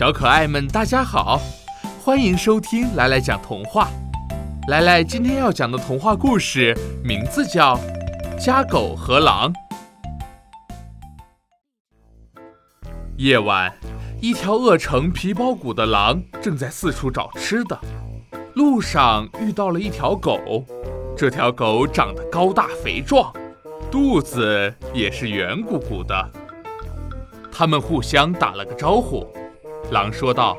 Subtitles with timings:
[0.00, 1.38] 小可爱们，大家好，
[2.02, 3.90] 欢迎收听来来讲童话。
[4.68, 7.76] 来来今天要讲的童话故事名字叫
[8.42, 9.52] 《家狗和狼》。
[13.18, 13.70] 夜晚，
[14.22, 17.78] 一条饿成皮包骨的狼正在四处找吃的，
[18.54, 20.64] 路上遇到了一条狗。
[21.14, 23.30] 这条狗长得高大肥壮，
[23.90, 26.30] 肚子也是圆鼓鼓的。
[27.52, 29.30] 他们互相打了个招呼。
[29.90, 30.56] 狼说道：“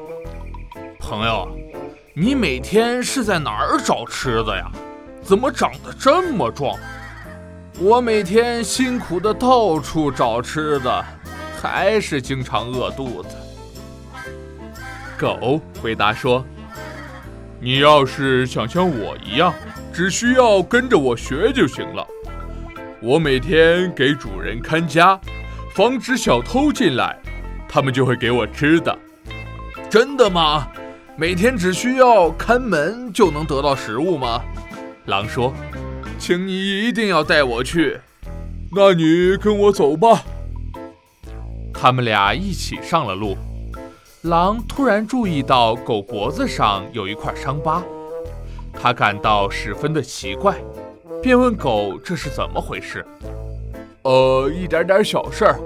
[0.99, 1.47] 朋友，
[2.13, 4.69] 你每天是在哪儿找吃的呀？
[5.23, 6.77] 怎么长得这么壮？
[7.79, 11.05] 我每天辛苦的到处找吃的，
[11.61, 13.37] 还是经常饿肚子。”
[15.17, 16.43] 狗回答说
[17.61, 19.53] ：“你要是想像我一样，
[19.93, 22.05] 只需要跟着我学就行了。
[23.01, 25.17] 我每天给主人看家，
[25.73, 27.17] 防止小偷进来，
[27.69, 28.93] 他们就会给我吃的。”
[29.91, 30.69] 真的吗？
[31.17, 34.41] 每天只需要看门就能得到食物吗？
[35.07, 35.53] 狼说
[36.17, 37.99] ：“请你一定要带我去。”
[38.73, 40.23] 那你跟我走吧。
[41.73, 43.35] 他们俩一起上了路。
[44.21, 47.83] 狼突然注意到狗脖子上有一块伤疤，
[48.71, 50.55] 他感到十分的奇怪，
[51.21, 53.05] 便问狗：“这是怎么回事？”
[54.03, 55.59] 呃，一点点小事儿。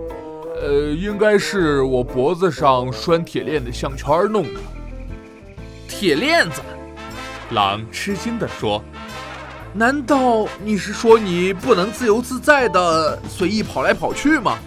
[0.62, 4.60] 呃，应该是我脖子上拴铁链的项圈弄的。
[5.88, 6.62] 铁链子，
[7.52, 8.84] 狼吃惊地说
[9.74, 14.58] ：“难道你是说你不能自由自在的随意跑来跑去吗？”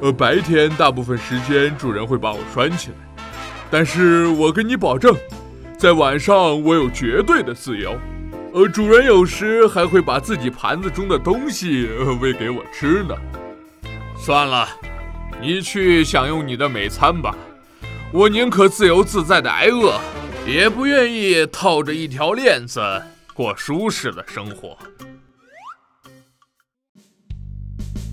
[0.00, 3.24] 呃，白天大部分时间主人会把我拴起来，
[3.70, 5.12] 但是我跟你保证，
[5.76, 7.98] 在晚上我有绝对的自由。
[8.54, 11.88] 呃，主人有时还会把自己盘子中的东西
[12.20, 13.14] 喂给我吃呢。
[14.28, 14.68] 算了，
[15.40, 17.34] 你去享用你的美餐吧。
[18.12, 19.98] 我宁可自由自在的挨饿，
[20.46, 22.78] 也不愿意套着一条链子
[23.32, 24.76] 过舒适的生活。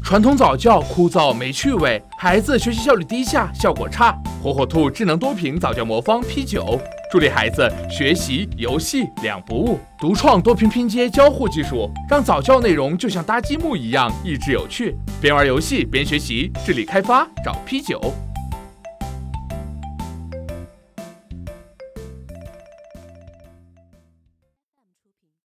[0.01, 4.17] 传统早教枯燥没趣味，孩子学习效率低下，效果差。
[4.41, 6.79] 火火兔智能多屏早教魔方 P 九。
[7.15, 14.93] 助力孩子学习、游戏两不误，独创多屏拼接交互技术，让早教内容就像搭积木一样益智有趣。
[15.21, 18.01] 边玩游戏边学习，智力开发找 P 九。